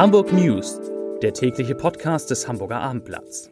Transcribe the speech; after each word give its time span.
Hamburg 0.00 0.32
News, 0.32 0.80
der 1.20 1.34
tägliche 1.34 1.74
Podcast 1.74 2.30
des 2.30 2.48
Hamburger 2.48 2.80
Abendblatts. 2.80 3.50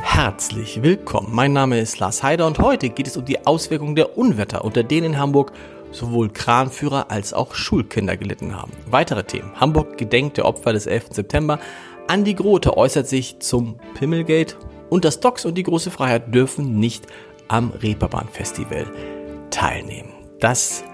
Herzlich 0.00 0.82
willkommen. 0.82 1.28
Mein 1.30 1.52
Name 1.52 1.78
ist 1.78 1.98
Lars 1.98 2.22
Heider 2.22 2.46
und 2.46 2.60
heute 2.60 2.88
geht 2.88 3.06
es 3.06 3.18
um 3.18 3.26
die 3.26 3.46
Auswirkungen 3.46 3.94
der 3.94 4.16
Unwetter, 4.16 4.64
unter 4.64 4.82
denen 4.82 5.12
in 5.12 5.18
Hamburg 5.18 5.52
sowohl 5.92 6.30
Kranführer 6.30 7.10
als 7.10 7.34
auch 7.34 7.54
Schulkinder 7.54 8.16
gelitten 8.16 8.56
haben. 8.56 8.72
Weitere 8.86 9.24
Themen. 9.24 9.52
Hamburg 9.60 9.98
gedenkt 9.98 10.38
der 10.38 10.46
Opfer 10.46 10.72
des 10.72 10.86
11. 10.86 11.08
September. 11.10 11.58
Andi 12.06 12.32
Grote 12.32 12.78
äußert 12.78 13.06
sich 13.06 13.38
zum 13.40 13.78
Pimmelgate 13.92 14.56
und 14.90 15.04
das 15.04 15.20
Docks 15.20 15.44
und 15.44 15.56
die 15.56 15.62
Große 15.62 15.90
Freiheit 15.90 16.34
dürfen 16.34 16.78
nicht 16.78 17.06
am 17.48 17.70
Reeperbahn-Festival 17.70 18.86
teilnehmen. 19.50 20.12
Das 20.40 20.84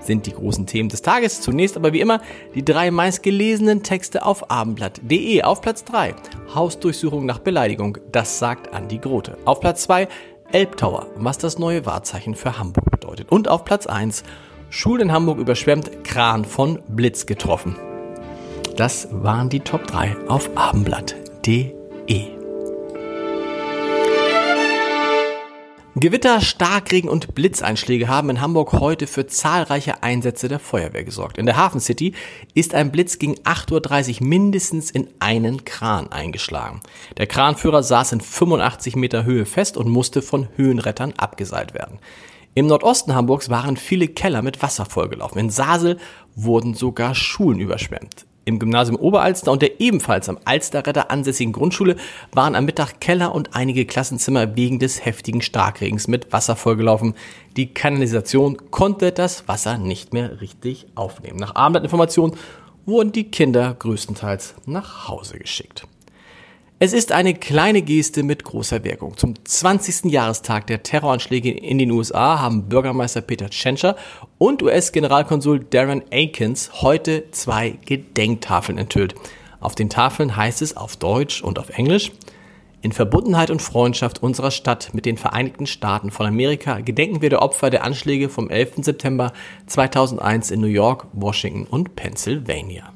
sind 0.00 0.26
die 0.26 0.32
großen 0.32 0.66
Themen 0.66 0.88
des 0.88 1.02
Tages. 1.02 1.40
Zunächst 1.40 1.76
aber 1.76 1.92
wie 1.92 2.00
immer 2.00 2.20
die 2.54 2.64
drei 2.64 2.90
meistgelesenen 2.90 3.82
Texte 3.82 4.24
auf 4.24 4.50
abendblatt.de. 4.50 5.42
Auf 5.42 5.60
Platz 5.60 5.84
3 5.84 6.14
Hausdurchsuchung 6.54 7.26
nach 7.26 7.40
Beleidigung, 7.40 7.98
das 8.12 8.38
sagt 8.38 8.72
Andi 8.72 8.98
Grote. 8.98 9.36
Auf 9.44 9.60
Platz 9.60 9.82
2 9.84 10.08
Elbtower, 10.52 11.08
was 11.16 11.38
das 11.38 11.58
neue 11.58 11.86
Wahrzeichen 11.86 12.34
für 12.34 12.58
Hamburg 12.58 12.90
bedeutet. 12.90 13.30
Und 13.30 13.48
auf 13.48 13.64
Platz 13.64 13.86
1 13.86 14.22
Schulen 14.70 15.02
in 15.02 15.12
Hamburg 15.12 15.38
überschwemmt, 15.38 16.04
Kran 16.04 16.44
von 16.44 16.80
Blitz 16.88 17.26
getroffen. 17.26 17.76
Das 18.76 19.08
waren 19.10 19.48
die 19.48 19.60
Top 19.60 19.86
3 19.86 20.16
auf 20.28 20.50
abendblatt.de. 20.56 22.35
Gewitter, 25.98 26.42
Starkregen 26.42 27.08
und 27.08 27.34
Blitzeinschläge 27.34 28.06
haben 28.06 28.28
in 28.28 28.42
Hamburg 28.42 28.74
heute 28.74 29.06
für 29.06 29.26
zahlreiche 29.26 30.02
Einsätze 30.02 30.46
der 30.46 30.58
Feuerwehr 30.58 31.04
gesorgt. 31.04 31.38
In 31.38 31.46
der 31.46 31.56
Hafen 31.56 31.80
City 31.80 32.12
ist 32.52 32.74
ein 32.74 32.92
Blitz 32.92 33.18
gegen 33.18 33.36
8.30 33.36 34.20
Uhr 34.20 34.26
mindestens 34.26 34.90
in 34.90 35.08
einen 35.20 35.64
Kran 35.64 36.12
eingeschlagen. 36.12 36.80
Der 37.16 37.26
Kranführer 37.26 37.82
saß 37.82 38.12
in 38.12 38.20
85 38.20 38.94
Meter 38.94 39.24
Höhe 39.24 39.46
fest 39.46 39.78
und 39.78 39.88
musste 39.88 40.20
von 40.20 40.48
Höhenrettern 40.56 41.14
abgeseilt 41.16 41.72
werden. 41.72 41.98
Im 42.54 42.66
Nordosten 42.66 43.14
Hamburgs 43.14 43.48
waren 43.48 43.78
viele 43.78 44.08
Keller 44.08 44.42
mit 44.42 44.60
Wasser 44.60 44.84
vollgelaufen. 44.84 45.38
In 45.38 45.48
Sasel 45.48 45.96
wurden 46.34 46.74
sogar 46.74 47.14
Schulen 47.14 47.58
überschwemmt. 47.58 48.26
Im 48.48 48.60
Gymnasium 48.60 48.96
Oberalster 48.96 49.50
und 49.50 49.60
der 49.60 49.80
ebenfalls 49.80 50.28
am 50.28 50.38
Alsterretter 50.44 51.10
ansässigen 51.10 51.52
Grundschule 51.52 51.96
waren 52.30 52.54
am 52.54 52.64
Mittag 52.64 53.00
Keller 53.00 53.34
und 53.34 53.56
einige 53.56 53.86
Klassenzimmer 53.86 54.54
wegen 54.54 54.78
des 54.78 55.04
heftigen 55.04 55.42
Starkregens 55.42 56.06
mit 56.06 56.32
Wasser 56.32 56.54
vollgelaufen. 56.54 57.14
Die 57.56 57.74
Kanalisation 57.74 58.70
konnte 58.70 59.10
das 59.10 59.48
Wasser 59.48 59.78
nicht 59.78 60.12
mehr 60.12 60.40
richtig 60.40 60.86
aufnehmen. 60.94 61.40
Nach 61.40 61.56
Abendblattinformationen 61.56 62.36
wurden 62.84 63.10
die 63.10 63.32
Kinder 63.32 63.74
größtenteils 63.76 64.54
nach 64.64 65.08
Hause 65.08 65.40
geschickt. 65.40 65.88
Es 66.78 66.92
ist 66.92 67.10
eine 67.10 67.32
kleine 67.32 67.80
Geste 67.80 68.22
mit 68.22 68.44
großer 68.44 68.84
Wirkung. 68.84 69.16
Zum 69.16 69.32
20. 69.42 70.12
Jahrestag 70.12 70.66
der 70.66 70.82
Terroranschläge 70.82 71.50
in 71.50 71.78
den 71.78 71.90
USA 71.90 72.38
haben 72.38 72.68
Bürgermeister 72.68 73.22
Peter 73.22 73.48
Tschentscher 73.48 73.96
und 74.36 74.62
US-Generalkonsul 74.62 75.60
Darren 75.70 76.02
Akins 76.12 76.82
heute 76.82 77.30
zwei 77.30 77.78
Gedenktafeln 77.86 78.76
enthüllt. 78.76 79.14
Auf 79.58 79.74
den 79.74 79.88
Tafeln 79.88 80.36
heißt 80.36 80.60
es 80.60 80.76
auf 80.76 80.98
Deutsch 80.98 81.42
und 81.42 81.58
auf 81.58 81.70
Englisch, 81.70 82.12
in 82.82 82.92
Verbundenheit 82.92 83.48
und 83.48 83.62
Freundschaft 83.62 84.22
unserer 84.22 84.50
Stadt 84.50 84.90
mit 84.92 85.06
den 85.06 85.16
Vereinigten 85.16 85.66
Staaten 85.66 86.10
von 86.10 86.26
Amerika 86.26 86.80
gedenken 86.80 87.22
wir 87.22 87.30
der 87.30 87.40
Opfer 87.40 87.70
der 87.70 87.84
Anschläge 87.84 88.28
vom 88.28 88.50
11. 88.50 88.84
September 88.84 89.32
2001 89.66 90.50
in 90.50 90.60
New 90.60 90.66
York, 90.66 91.06
Washington 91.14 91.64
und 91.64 91.96
Pennsylvania. 91.96 92.92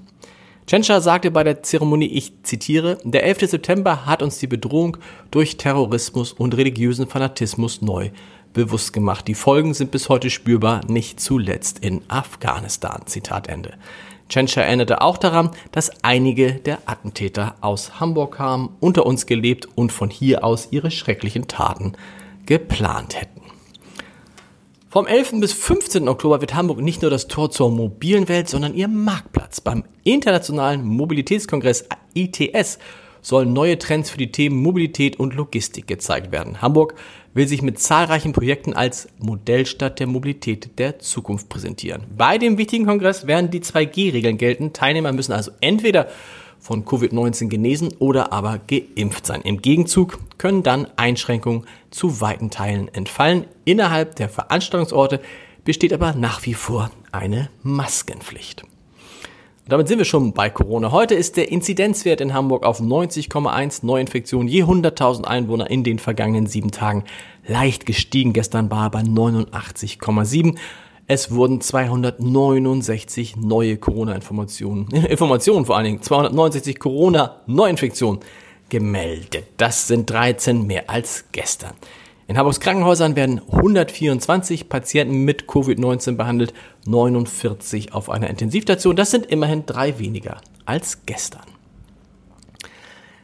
Tschentscher 0.70 1.00
sagte 1.00 1.32
bei 1.32 1.42
der 1.42 1.64
Zeremonie, 1.64 2.06
ich 2.06 2.44
zitiere, 2.44 2.98
der 3.02 3.24
11. 3.24 3.50
September 3.50 4.06
hat 4.06 4.22
uns 4.22 4.38
die 4.38 4.46
Bedrohung 4.46 4.98
durch 5.32 5.56
Terrorismus 5.56 6.32
und 6.32 6.56
religiösen 6.56 7.08
Fanatismus 7.08 7.82
neu 7.82 8.10
bewusst 8.52 8.92
gemacht. 8.92 9.26
Die 9.26 9.34
Folgen 9.34 9.74
sind 9.74 9.90
bis 9.90 10.08
heute 10.08 10.30
spürbar, 10.30 10.82
nicht 10.86 11.18
zuletzt 11.18 11.80
in 11.80 12.02
Afghanistan. 12.06 13.02
Zitat 13.06 13.48
Ende. 13.48 13.74
Tschentscher 14.28 14.62
erinnerte 14.62 15.00
auch 15.00 15.18
daran, 15.18 15.50
dass 15.72 15.90
einige 16.04 16.52
der 16.52 16.78
Attentäter 16.86 17.56
aus 17.62 17.98
Hamburg 17.98 18.36
kamen, 18.36 18.68
unter 18.78 19.06
uns 19.06 19.26
gelebt 19.26 19.66
und 19.74 19.90
von 19.90 20.08
hier 20.08 20.44
aus 20.44 20.68
ihre 20.70 20.92
schrecklichen 20.92 21.48
Taten 21.48 21.94
geplant 22.46 23.20
hätten. 23.20 23.39
Vom 24.92 25.06
11. 25.06 25.34
bis 25.38 25.52
15. 25.52 26.08
Oktober 26.08 26.40
wird 26.40 26.56
Hamburg 26.56 26.80
nicht 26.80 27.00
nur 27.00 27.12
das 27.12 27.28
Tor 27.28 27.52
zur 27.52 27.70
mobilen 27.70 28.28
Welt, 28.28 28.48
sondern 28.48 28.74
ihr 28.74 28.88
Marktplatz. 28.88 29.60
Beim 29.60 29.84
Internationalen 30.02 30.84
Mobilitätskongress 30.84 31.84
ITS 32.14 32.80
sollen 33.22 33.52
neue 33.52 33.78
Trends 33.78 34.10
für 34.10 34.18
die 34.18 34.32
Themen 34.32 34.60
Mobilität 34.60 35.20
und 35.20 35.36
Logistik 35.36 35.86
gezeigt 35.86 36.32
werden. 36.32 36.60
Hamburg 36.60 36.96
will 37.34 37.46
sich 37.46 37.62
mit 37.62 37.78
zahlreichen 37.78 38.32
Projekten 38.32 38.72
als 38.72 39.06
Modellstadt 39.20 40.00
der 40.00 40.08
Mobilität 40.08 40.76
der 40.80 40.98
Zukunft 40.98 41.48
präsentieren. 41.48 42.02
Bei 42.16 42.36
dem 42.36 42.58
wichtigen 42.58 42.84
Kongress 42.84 43.28
werden 43.28 43.52
die 43.52 43.60
2G-Regeln 43.60 44.38
gelten. 44.38 44.72
Teilnehmer 44.72 45.12
müssen 45.12 45.30
also 45.30 45.52
entweder 45.60 46.08
von 46.60 46.84
Covid-19 46.84 47.48
genesen 47.48 47.94
oder 47.98 48.32
aber 48.32 48.58
geimpft 48.58 49.26
sein. 49.26 49.40
Im 49.42 49.62
Gegenzug 49.62 50.18
können 50.38 50.62
dann 50.62 50.86
Einschränkungen 50.96 51.64
zu 51.90 52.20
weiten 52.20 52.50
Teilen 52.50 52.88
entfallen. 52.88 53.46
Innerhalb 53.64 54.16
der 54.16 54.28
Veranstaltungsorte 54.28 55.20
besteht 55.64 55.92
aber 55.92 56.14
nach 56.14 56.44
wie 56.46 56.54
vor 56.54 56.90
eine 57.12 57.50
Maskenpflicht. 57.62 58.62
Und 58.62 59.72
damit 59.72 59.88
sind 59.88 59.98
wir 59.98 60.04
schon 60.04 60.32
bei 60.32 60.50
Corona. 60.50 60.90
Heute 60.90 61.14
ist 61.14 61.36
der 61.36 61.50
Inzidenzwert 61.50 62.20
in 62.20 62.34
Hamburg 62.34 62.64
auf 62.64 62.80
90,1 62.80 63.86
Neuinfektionen 63.86 64.48
je 64.48 64.64
100.000 64.64 65.24
Einwohner 65.24 65.70
in 65.70 65.84
den 65.84 65.98
vergangenen 65.98 66.46
sieben 66.46 66.70
Tagen 66.70 67.04
leicht 67.46 67.86
gestiegen. 67.86 68.32
Gestern 68.32 68.70
war 68.70 68.86
er 68.86 68.90
bei 68.90 69.00
89,7. 69.00 70.56
Es 71.12 71.32
wurden 71.32 71.60
269 71.60 73.34
neue 73.34 73.78
Corona-Informationen, 73.78 74.88
Informationen 74.92 75.66
vor 75.66 75.76
allen 75.76 75.86
Dingen, 75.86 76.02
269 76.02 76.78
Corona-Neuinfektionen 76.78 78.20
gemeldet. 78.68 79.46
Das 79.56 79.88
sind 79.88 80.08
13 80.08 80.64
mehr 80.68 80.88
als 80.88 81.24
gestern. 81.32 81.72
In 82.28 82.38
Hamburgs 82.38 82.60
Krankenhäusern 82.60 83.16
werden 83.16 83.40
124 83.50 84.68
Patienten 84.68 85.24
mit 85.24 85.46
Covid-19 85.46 86.14
behandelt, 86.14 86.54
49 86.86 87.92
auf 87.92 88.08
einer 88.08 88.30
Intensivstation. 88.30 88.94
Das 88.94 89.10
sind 89.10 89.26
immerhin 89.26 89.66
drei 89.66 89.98
weniger 89.98 90.40
als 90.64 91.06
gestern. 91.06 91.42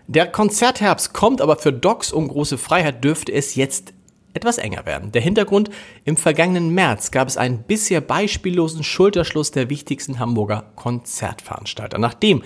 Der 0.08 0.26
Konzertherbst 0.26 1.14
kommt, 1.14 1.40
aber 1.40 1.54
für 1.54 1.72
Docs 1.72 2.10
um 2.10 2.26
große 2.26 2.58
Freiheit 2.58 3.04
dürfte 3.04 3.32
es 3.32 3.54
jetzt 3.54 3.92
etwas 4.36 4.58
enger 4.58 4.86
werden. 4.86 5.10
Der 5.12 5.22
Hintergrund, 5.22 5.70
im 6.04 6.16
vergangenen 6.16 6.70
März 6.70 7.10
gab 7.10 7.26
es 7.26 7.36
einen 7.36 7.64
bisher 7.64 8.00
beispiellosen 8.00 8.84
Schulterschluss 8.84 9.50
der 9.50 9.70
wichtigsten 9.70 10.18
Hamburger 10.18 10.70
Konzertveranstalter. 10.76 11.98
Nachdem 11.98 12.42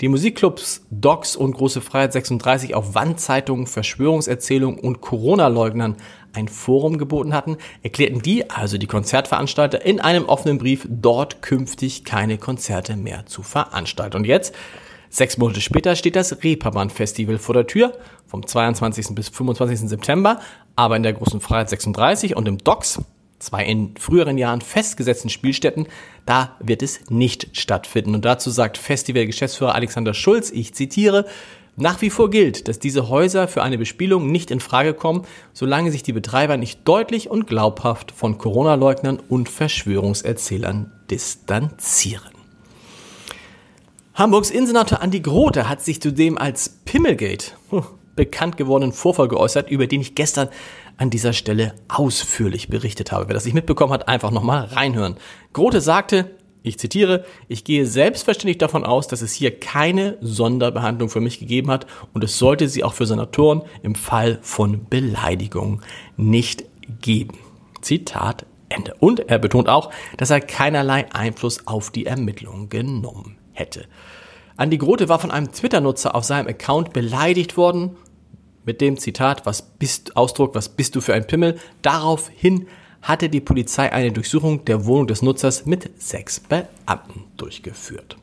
die 0.00 0.08
Musikclubs 0.08 0.86
Docs 0.90 1.36
und 1.36 1.52
Große 1.52 1.82
Freiheit 1.82 2.14
36 2.14 2.74
auf 2.74 2.94
Wandzeitungen, 2.94 3.66
Verschwörungserzählungen 3.66 4.80
und 4.80 5.02
Corona-Leugnern 5.02 5.96
ein 6.32 6.48
Forum 6.48 6.96
geboten 6.96 7.34
hatten, 7.34 7.58
erklärten 7.82 8.22
die, 8.22 8.48
also 8.48 8.78
die 8.78 8.86
Konzertveranstalter, 8.86 9.84
in 9.84 10.00
einem 10.00 10.24
offenen 10.24 10.58
Brief, 10.58 10.86
dort 10.88 11.42
künftig 11.42 12.04
keine 12.04 12.38
Konzerte 12.38 12.96
mehr 12.96 13.26
zu 13.26 13.42
veranstalten. 13.42 14.16
Und 14.16 14.26
jetzt 14.26 14.54
Sechs 15.12 15.38
Monate 15.38 15.60
später 15.60 15.96
steht 15.96 16.14
das 16.14 16.44
Reeperbahn-Festival 16.44 17.38
vor 17.38 17.54
der 17.54 17.66
Tür, 17.66 17.92
vom 18.28 18.46
22. 18.46 19.08
bis 19.16 19.28
25. 19.28 19.88
September, 19.88 20.38
aber 20.76 20.94
in 20.94 21.02
der 21.02 21.12
Großen 21.12 21.40
Freiheit 21.40 21.68
36 21.68 22.36
und 22.36 22.46
im 22.46 22.58
Docks, 22.58 23.02
zwei 23.40 23.64
in 23.64 23.96
früheren 23.96 24.38
Jahren 24.38 24.60
festgesetzten 24.60 25.28
Spielstätten, 25.28 25.88
da 26.26 26.56
wird 26.60 26.84
es 26.84 27.10
nicht 27.10 27.48
stattfinden. 27.58 28.14
Und 28.14 28.24
dazu 28.24 28.50
sagt 28.50 28.78
Festivalgeschäftsführer 28.78 29.74
Alexander 29.74 30.14
Schulz, 30.14 30.52
ich 30.52 30.74
zitiere, 30.74 31.26
nach 31.74 32.00
wie 32.02 32.10
vor 32.10 32.30
gilt, 32.30 32.68
dass 32.68 32.78
diese 32.78 33.08
Häuser 33.08 33.48
für 33.48 33.64
eine 33.64 33.78
Bespielung 33.78 34.30
nicht 34.30 34.52
in 34.52 34.60
Frage 34.60 34.94
kommen, 34.94 35.26
solange 35.52 35.90
sich 35.90 36.04
die 36.04 36.12
Betreiber 36.12 36.56
nicht 36.56 36.86
deutlich 36.86 37.28
und 37.28 37.48
glaubhaft 37.48 38.12
von 38.12 38.38
Corona-Leugnern 38.38 39.18
und 39.28 39.48
Verschwörungserzählern 39.48 40.92
distanzieren. 41.10 42.39
Hamburgs 44.20 44.50
Innensenator 44.50 45.00
Andi 45.00 45.20
Grote 45.20 45.66
hat 45.66 45.80
sich 45.80 46.02
zudem 46.02 46.36
als 46.36 46.68
Pimmelgate 46.84 47.56
bekannt 48.16 48.58
gewordenen 48.58 48.92
Vorfall 48.92 49.28
geäußert, 49.28 49.70
über 49.70 49.86
den 49.86 50.02
ich 50.02 50.14
gestern 50.14 50.50
an 50.98 51.08
dieser 51.08 51.32
Stelle 51.32 51.72
ausführlich 51.88 52.68
berichtet 52.68 53.12
habe. 53.12 53.28
Wer 53.28 53.32
das 53.32 53.46
nicht 53.46 53.54
mitbekommen 53.54 53.94
hat, 53.94 54.08
einfach 54.08 54.30
nochmal 54.30 54.64
reinhören. 54.64 55.16
Grote 55.54 55.80
sagte, 55.80 56.32
Ich 56.62 56.78
zitiere, 56.78 57.24
ich 57.48 57.64
gehe 57.64 57.86
selbstverständlich 57.86 58.58
davon 58.58 58.84
aus, 58.84 59.08
dass 59.08 59.22
es 59.22 59.32
hier 59.32 59.58
keine 59.58 60.18
Sonderbehandlung 60.20 61.08
für 61.08 61.22
mich 61.22 61.38
gegeben 61.38 61.70
hat 61.70 61.86
und 62.12 62.22
es 62.22 62.36
sollte 62.36 62.68
sie 62.68 62.84
auch 62.84 62.92
für 62.92 63.06
Senatoren 63.06 63.62
im 63.82 63.94
Fall 63.94 64.38
von 64.42 64.84
Beleidigung 64.90 65.80
nicht 66.18 66.66
geben. 67.00 67.38
Zitat 67.80 68.44
Ende. 68.68 68.92
Und 69.00 69.30
er 69.30 69.38
betont 69.38 69.70
auch, 69.70 69.90
dass 70.18 70.28
er 70.28 70.42
keinerlei 70.42 71.10
Einfluss 71.10 71.66
auf 71.66 71.90
die 71.90 72.04
Ermittlungen 72.04 72.68
genommen 72.68 73.39
hätte. 73.60 73.84
Andi 74.56 74.78
Grote 74.78 75.08
war 75.08 75.20
von 75.20 75.30
einem 75.30 75.52
Twitter-Nutzer 75.52 76.14
auf 76.14 76.24
seinem 76.24 76.48
Account 76.48 76.92
beleidigt 76.92 77.56
worden 77.56 77.96
mit 78.64 78.80
dem 78.80 78.98
Zitat, 78.98 79.46
was 79.46 79.62
bist, 79.62 80.16
Ausdruck, 80.16 80.54
was 80.54 80.68
bist 80.68 80.96
du 80.96 81.00
für 81.00 81.14
ein 81.14 81.26
Pimmel? 81.26 81.58
Daraufhin 81.82 82.66
hatte 83.02 83.28
die 83.28 83.40
Polizei 83.40 83.90
eine 83.92 84.12
Durchsuchung 84.12 84.64
der 84.64 84.84
Wohnung 84.84 85.06
des 85.06 85.22
Nutzers 85.22 85.64
mit 85.64 85.90
sechs 86.02 86.40
Beamten 86.40 87.24
durchgeführt. 87.36 88.16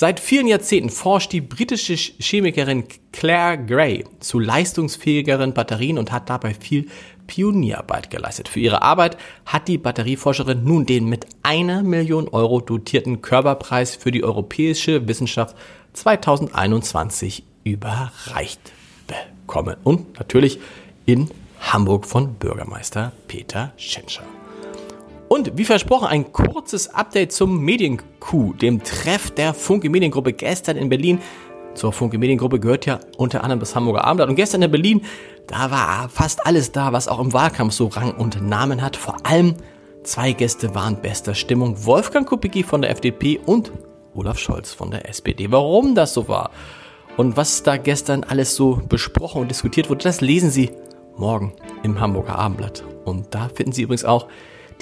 Seit 0.00 0.18
vielen 0.18 0.46
Jahrzehnten 0.46 0.88
forscht 0.88 1.30
die 1.30 1.42
britische 1.42 1.94
Chemikerin 1.94 2.84
Claire 3.12 3.58
Gray 3.58 4.06
zu 4.18 4.38
leistungsfähigeren 4.38 5.52
Batterien 5.52 5.98
und 5.98 6.10
hat 6.10 6.30
dabei 6.30 6.54
viel 6.54 6.88
Pionierarbeit 7.26 8.08
geleistet. 8.08 8.48
Für 8.48 8.60
ihre 8.60 8.80
Arbeit 8.80 9.18
hat 9.44 9.68
die 9.68 9.76
Batterieforscherin 9.76 10.64
nun 10.64 10.86
den 10.86 11.04
mit 11.04 11.26
einer 11.42 11.82
Million 11.82 12.28
Euro 12.28 12.62
dotierten 12.62 13.20
Körperpreis 13.20 13.94
für 13.94 14.10
die 14.10 14.24
europäische 14.24 15.06
Wissenschaft 15.06 15.54
2021 15.92 17.42
überreicht 17.64 18.72
bekommen. 19.06 19.76
Und 19.84 20.18
natürlich 20.18 20.60
in 21.04 21.28
Hamburg 21.60 22.06
von 22.06 22.36
Bürgermeister 22.36 23.12
Peter 23.28 23.74
Schenscher. 23.76 24.24
Und 25.32 25.56
wie 25.56 25.64
versprochen, 25.64 26.08
ein 26.08 26.32
kurzes 26.32 26.92
Update 26.92 27.30
zum 27.30 27.60
Mediencoup, 27.60 28.58
dem 28.58 28.82
Treff 28.82 29.30
der 29.30 29.54
Funke 29.54 29.88
Mediengruppe 29.88 30.32
gestern 30.32 30.76
in 30.76 30.88
Berlin. 30.88 31.20
Zur 31.74 31.92
Funke 31.92 32.18
Mediengruppe 32.18 32.58
gehört 32.58 32.84
ja 32.84 32.98
unter 33.16 33.44
anderem 33.44 33.60
das 33.60 33.76
Hamburger 33.76 34.02
Abendblatt. 34.02 34.28
Und 34.28 34.34
gestern 34.34 34.62
in 34.62 34.72
Berlin, 34.72 35.02
da 35.46 35.70
war 35.70 36.08
fast 36.08 36.44
alles 36.44 36.72
da, 36.72 36.92
was 36.92 37.06
auch 37.06 37.20
im 37.20 37.32
Wahlkampf 37.32 37.72
so 37.74 37.86
Rang 37.86 38.10
und 38.10 38.42
Namen 38.42 38.82
hat. 38.82 38.96
Vor 38.96 39.24
allem 39.24 39.54
zwei 40.02 40.32
Gäste 40.32 40.74
waren 40.74 41.00
bester 41.00 41.36
Stimmung. 41.36 41.86
Wolfgang 41.86 42.28
Kubicki 42.28 42.64
von 42.64 42.82
der 42.82 42.90
FDP 42.90 43.38
und 43.46 43.70
Olaf 44.16 44.40
Scholz 44.40 44.72
von 44.72 44.90
der 44.90 45.08
SPD. 45.08 45.52
Warum 45.52 45.94
das 45.94 46.12
so 46.12 46.26
war 46.26 46.50
und 47.16 47.36
was 47.36 47.62
da 47.62 47.76
gestern 47.76 48.24
alles 48.24 48.56
so 48.56 48.82
besprochen 48.88 49.42
und 49.42 49.48
diskutiert 49.48 49.90
wurde, 49.90 50.02
das 50.02 50.22
lesen 50.22 50.50
Sie 50.50 50.72
morgen 51.16 51.52
im 51.84 52.00
Hamburger 52.00 52.36
Abendblatt. 52.36 52.82
Und 53.04 53.32
da 53.32 53.48
finden 53.48 53.70
Sie 53.70 53.82
übrigens 53.82 54.04
auch 54.04 54.26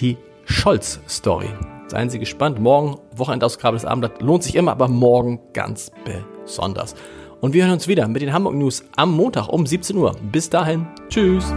die 0.00 0.16
Scholz-Story. 0.48 1.50
Seien 1.88 2.10
Sie 2.10 2.18
gespannt. 2.18 2.58
Morgen, 2.58 2.98
Wochenendausgabe 3.14 3.76
des 3.76 3.84
Abendblatt, 3.84 4.22
lohnt 4.22 4.42
sich 4.42 4.56
immer, 4.56 4.72
aber 4.72 4.88
morgen 4.88 5.40
ganz 5.52 5.90
besonders. 6.04 6.94
Und 7.40 7.54
wir 7.54 7.64
hören 7.64 7.74
uns 7.74 7.86
wieder 7.86 8.08
mit 8.08 8.22
den 8.22 8.32
Hamburg 8.32 8.54
News 8.54 8.84
am 8.96 9.12
Montag 9.12 9.48
um 9.48 9.66
17 9.66 9.96
Uhr. 9.96 10.16
Bis 10.32 10.50
dahin, 10.50 10.86
tschüss. 11.08 11.52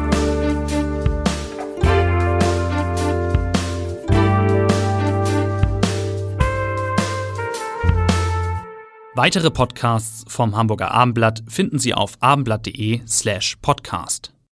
Weitere 9.14 9.52
Podcasts 9.52 10.24
vom 10.28 10.56
Hamburger 10.56 10.92
Abendblatt 10.92 11.44
finden 11.48 11.80
Sie 11.80 11.94
auf 11.94 12.14
abendblatt.de 12.22 13.02
slash 13.06 13.58
podcast. 13.62 14.34